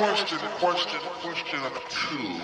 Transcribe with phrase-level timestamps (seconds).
[0.00, 2.40] question, question, question of two.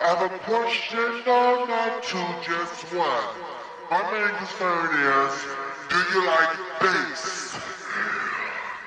[0.00, 3.28] I have a question, no, not two, just one.
[3.90, 5.46] My main concern is,
[5.90, 6.48] do you like
[6.80, 7.60] bass?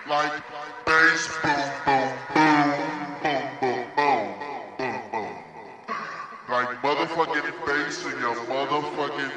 [0.09, 0.33] Like
[0.87, 4.35] bass, boom, boom, boom, boom, boom, boom,
[4.79, 5.35] boom, boom.
[6.49, 9.31] Like motherfucking bass in your motherfucking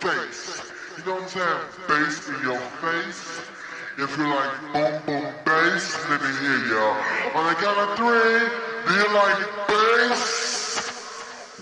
[0.00, 0.62] face.
[0.98, 1.60] You know what I'm saying?
[1.88, 2.55] Bass in your
[7.36, 8.48] On the count of three,
[8.88, 10.88] do you like bass?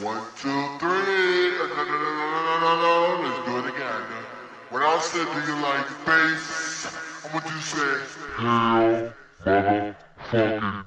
[0.00, 1.50] One, two, three.
[1.58, 3.28] No, no, no, no, no, no, no.
[3.28, 4.02] Let's do it again.
[4.70, 6.86] When I said, do you like bass?
[7.24, 7.94] I want you to say,
[8.38, 9.12] hell,
[9.44, 10.83] motherfucking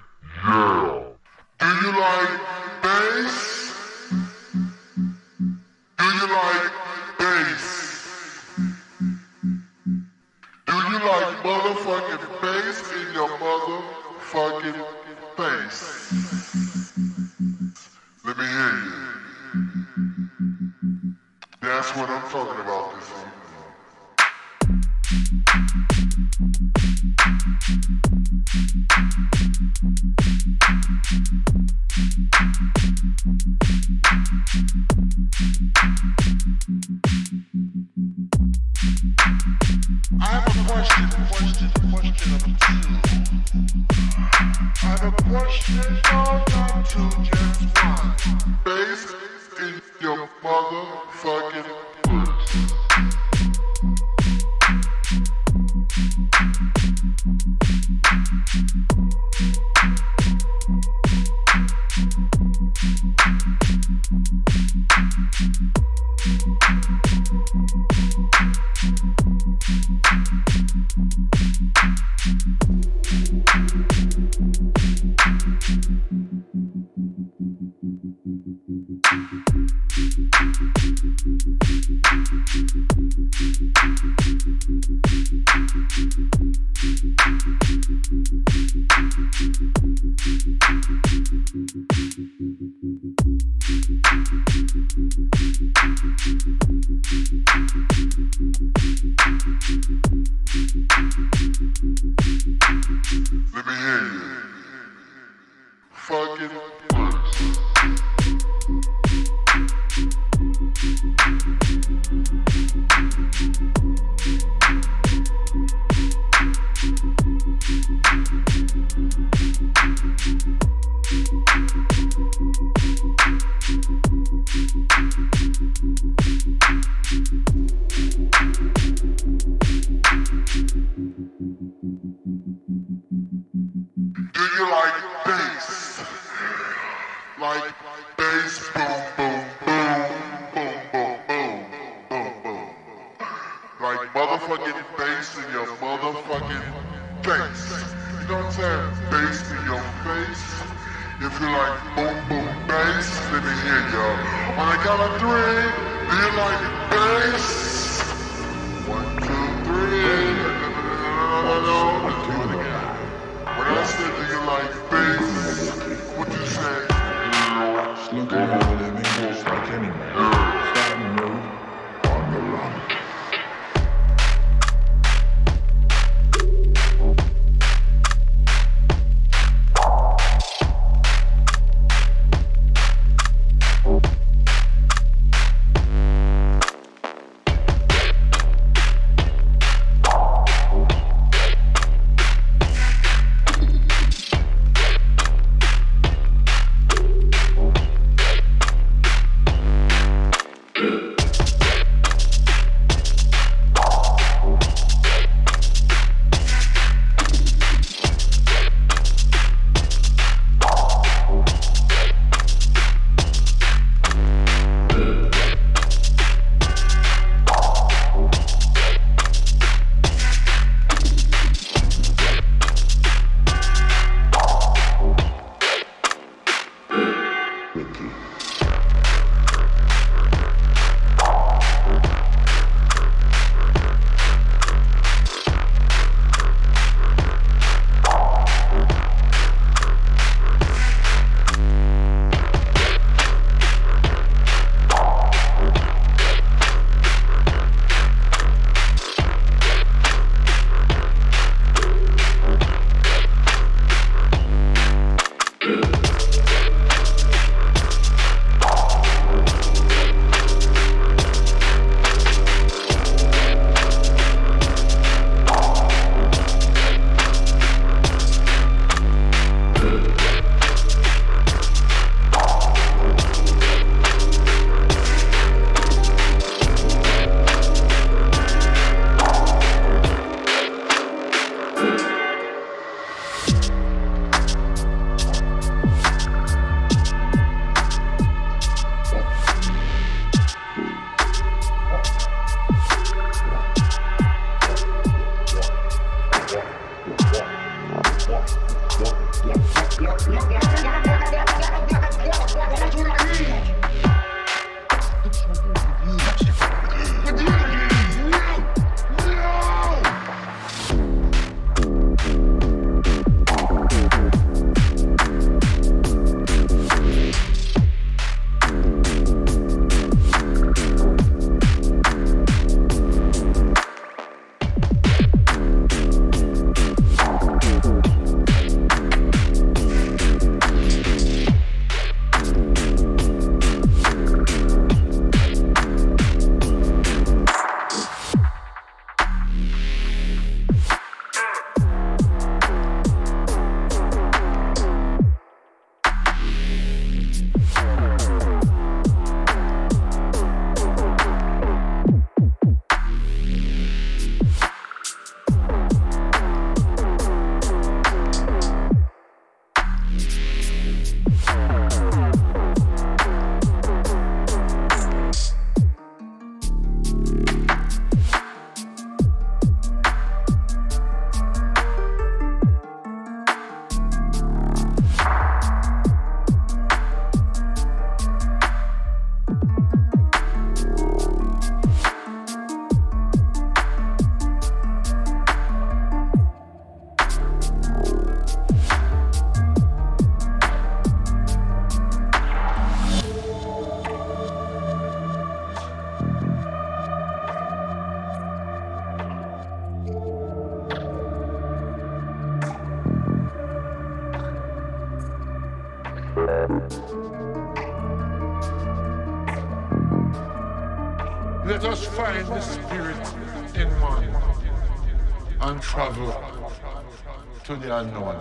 [417.88, 418.37] to the unknown.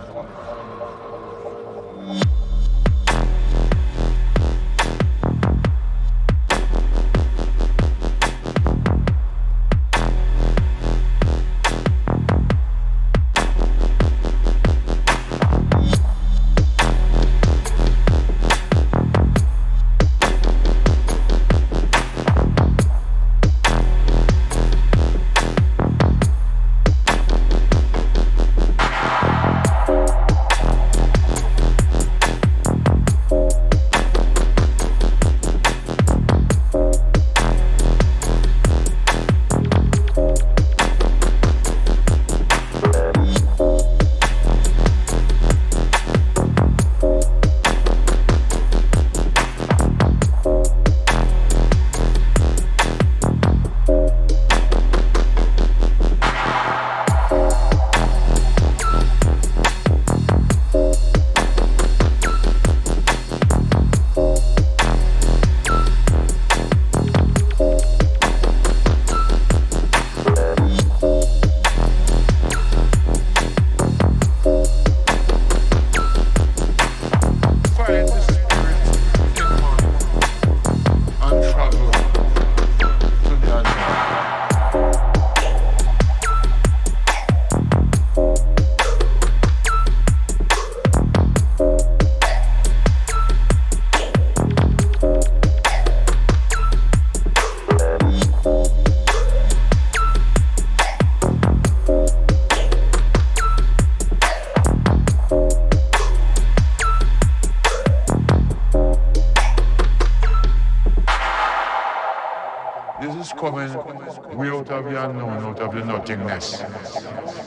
[115.83, 116.61] Nothingness.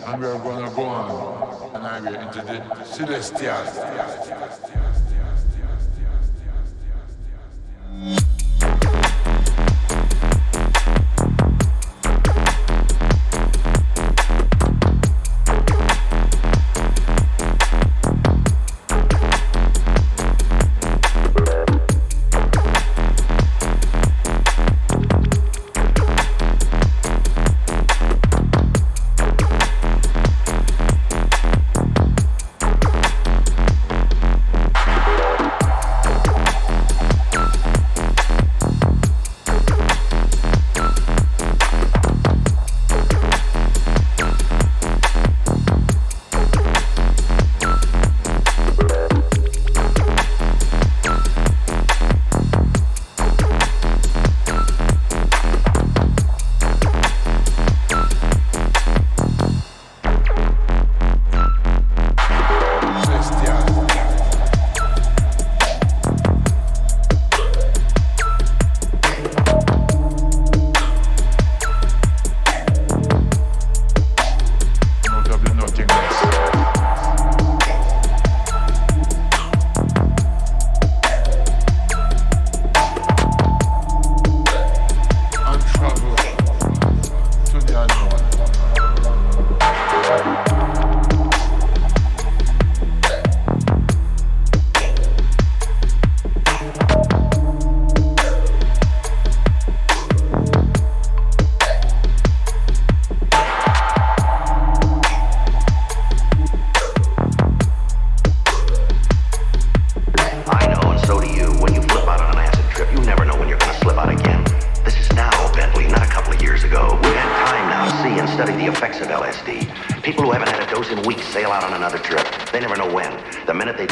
[0.06, 3.99] And we are going to go on and I will into the celestial.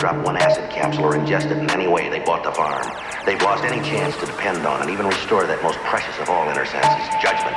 [0.08, 2.88] dropped one acid capsule or ingested in any way, they bought the farm.
[3.26, 6.48] They've lost any chance to depend on and even restore that most precious of all
[6.48, 7.52] inner senses, judgment.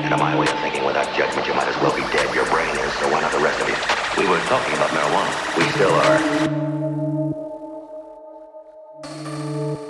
[0.00, 2.32] And in my way of thinking, without judgment, you might as well be dead.
[2.34, 3.76] Your brain is, so why not the rest of you?
[4.16, 5.32] We were talking about marijuana.
[5.60, 6.16] We still are.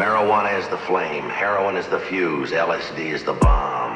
[0.02, 3.89] Marijuana is the flame, heroin is the fuse, LSD is the bomb.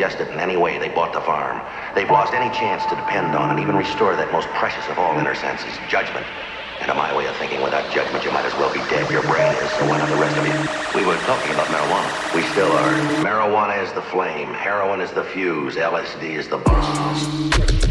[0.00, 1.60] Ingest in any way, they bought the farm.
[1.94, 5.18] They've lost any chance to depend on and even restore that most precious of all
[5.18, 6.26] inner senses, judgment.
[6.80, 9.10] And to my way of thinking, without judgment, you might as well be dead.
[9.10, 10.98] Your brain is, so why not the rest of you?
[10.98, 12.34] We were talking about marijuana.
[12.34, 12.92] We still are.
[13.22, 14.54] Marijuana is the flame.
[14.54, 15.76] Heroin is the fuse.
[15.76, 17.89] LSD is the bomb.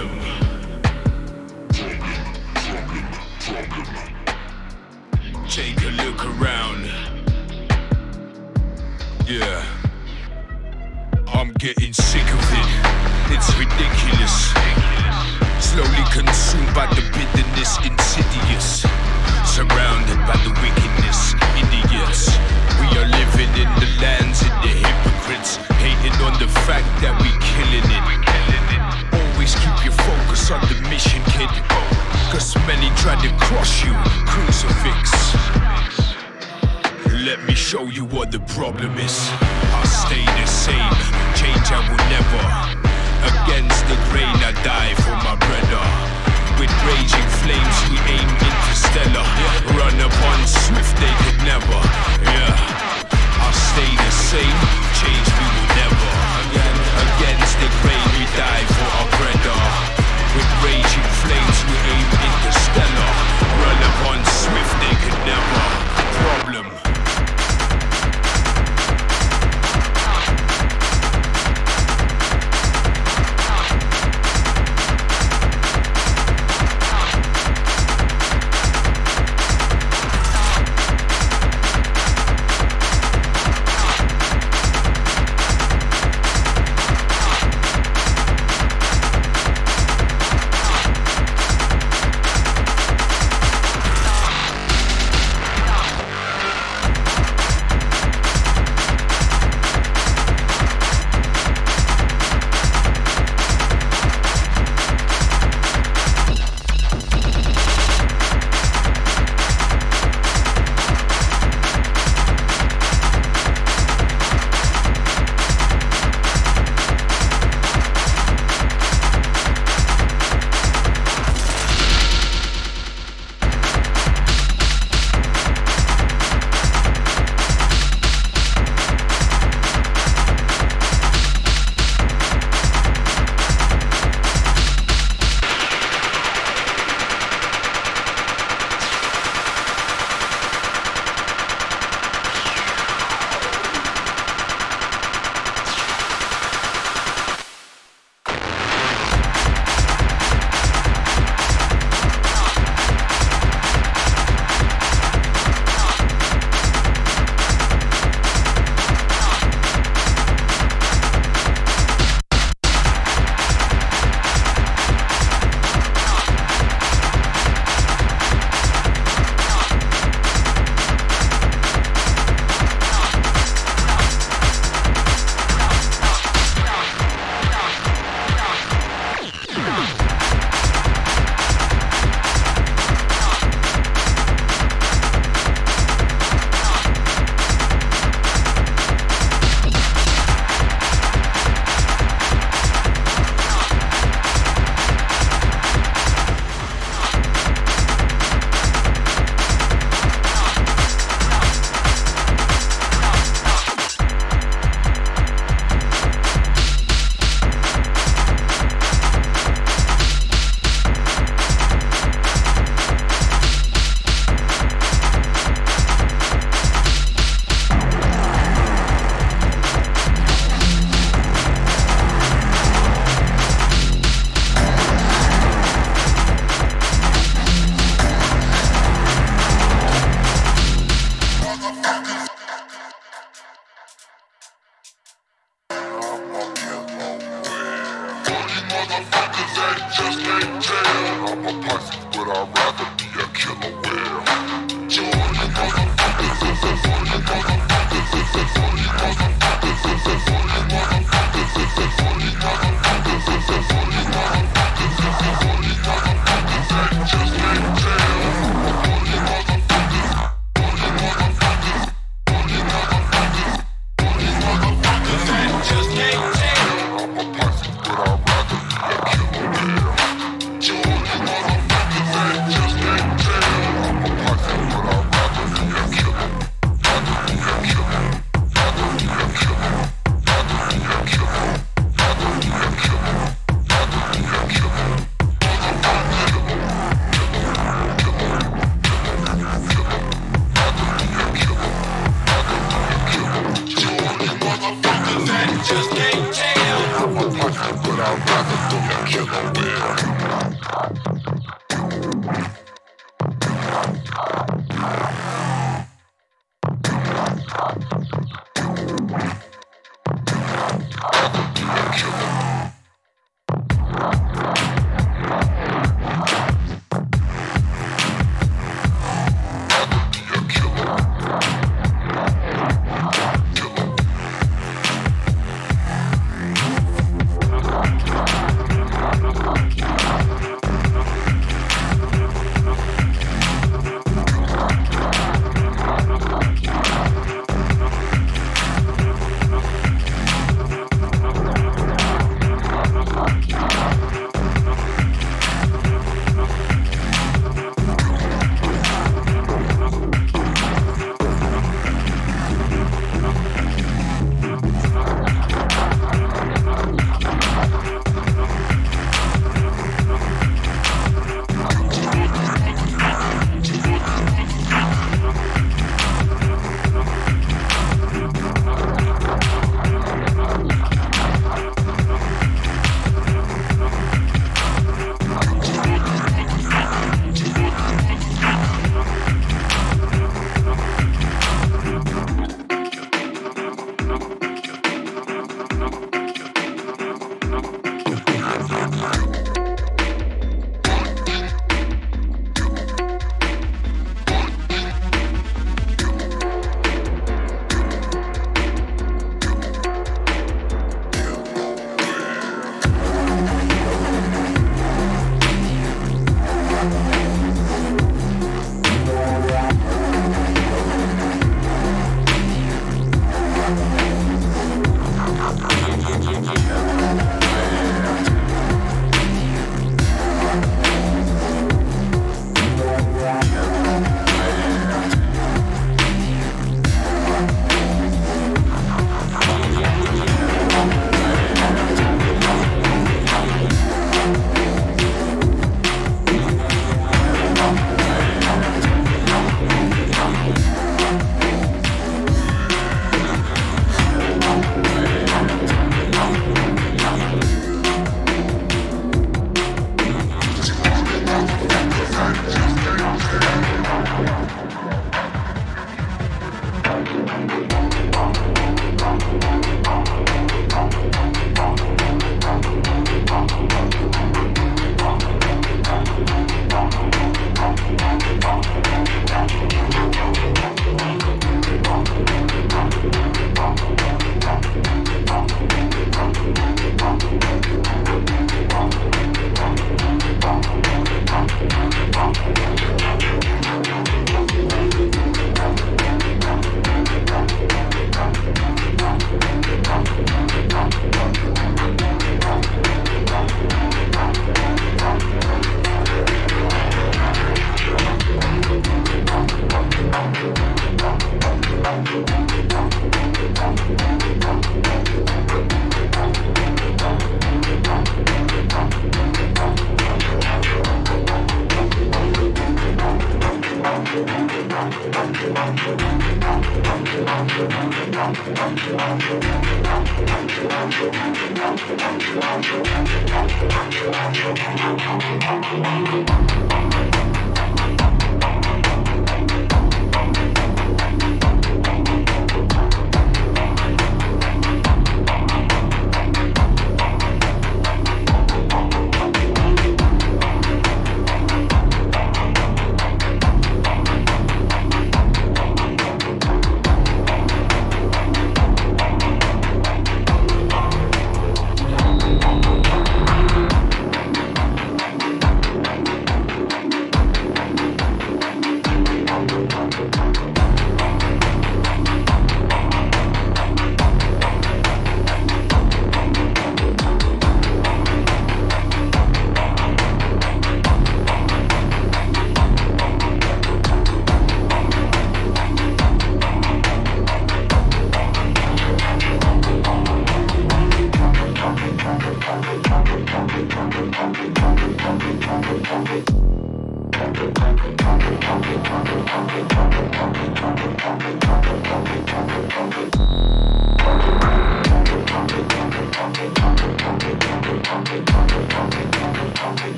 [0.00, 0.49] Venom.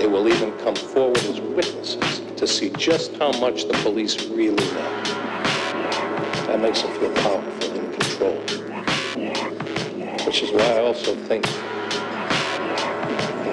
[0.00, 4.64] They will even come forward as witnesses to see just how much the police really
[4.72, 5.02] know.
[6.46, 8.36] That makes them feel powerful and in control.
[10.24, 11.52] Which is why I also think, in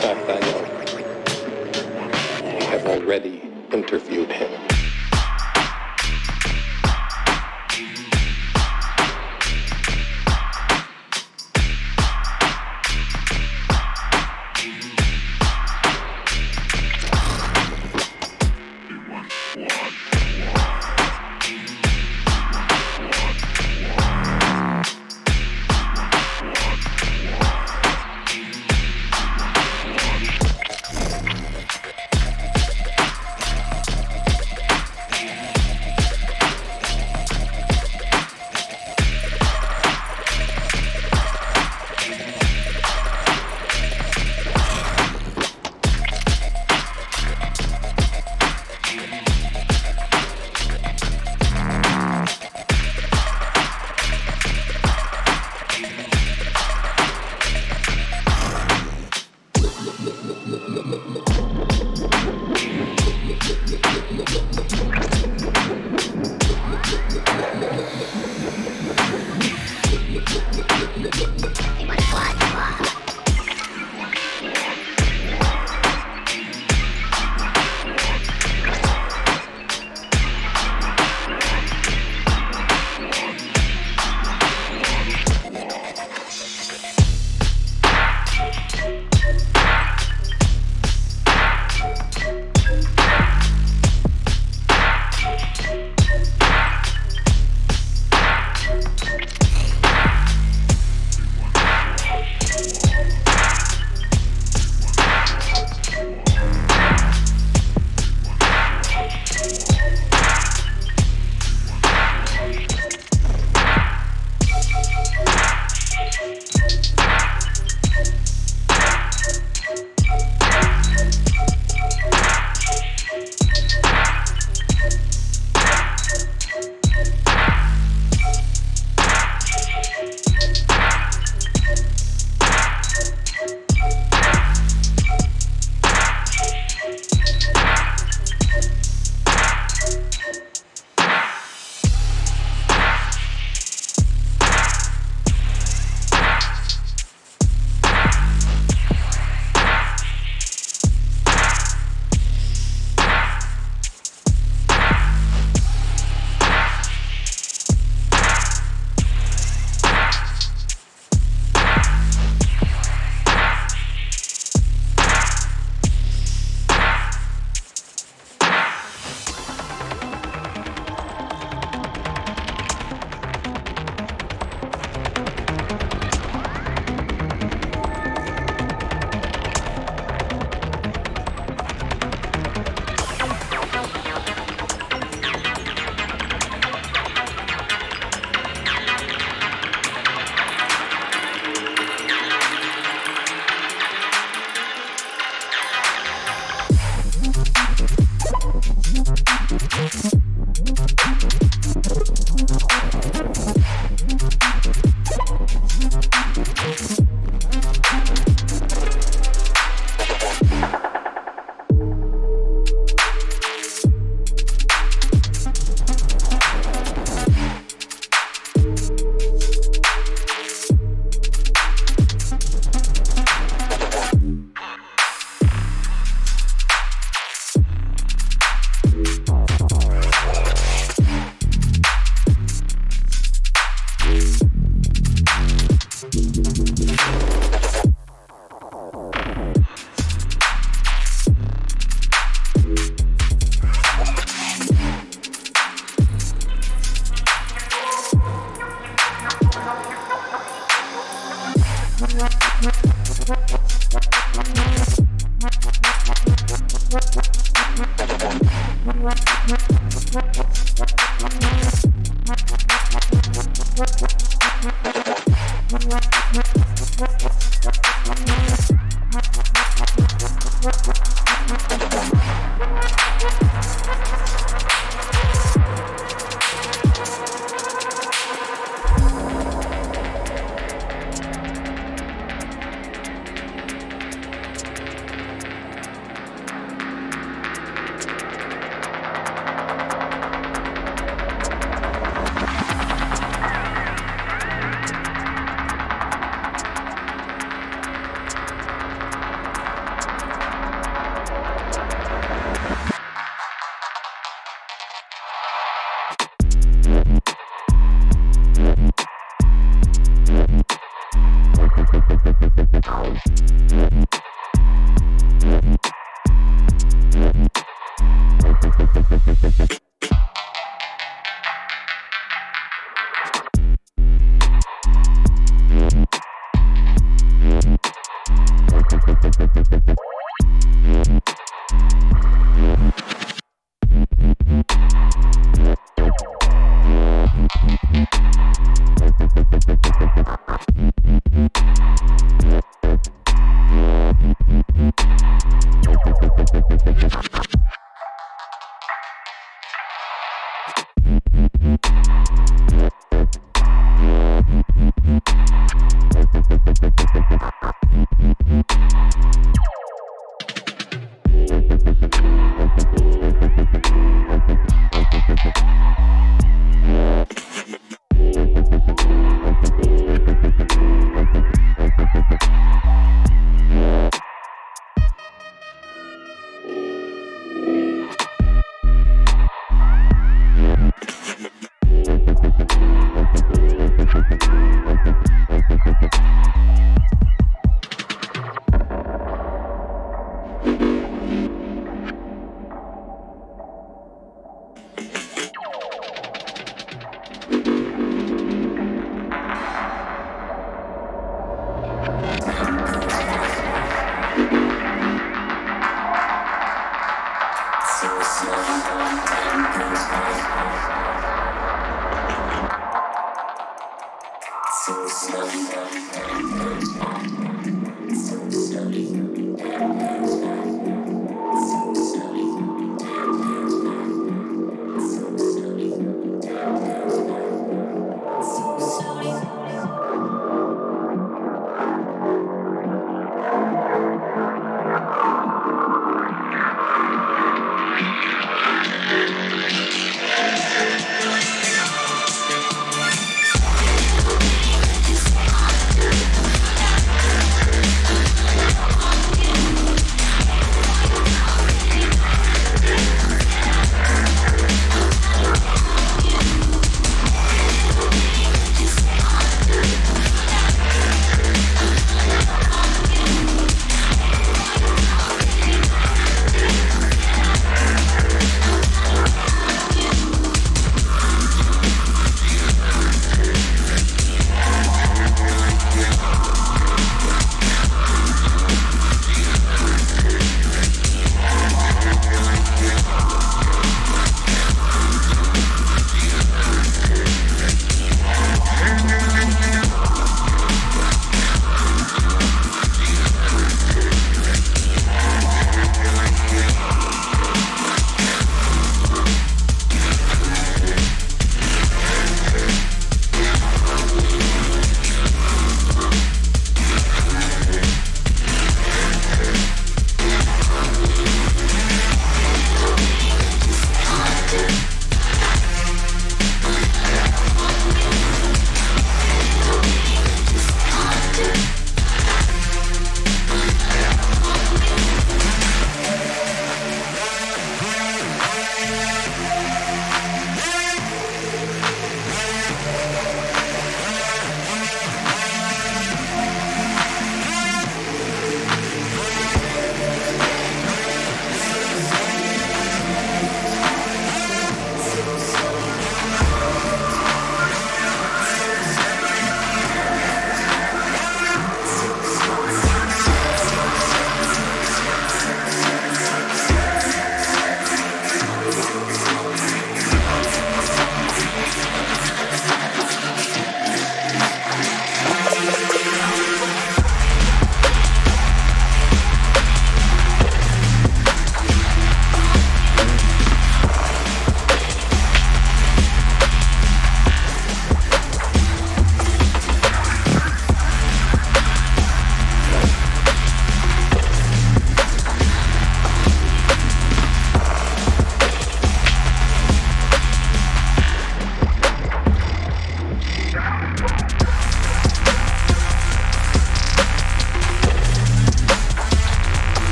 [0.00, 0.64] fact, I know,
[2.72, 4.69] I've already interviewed him.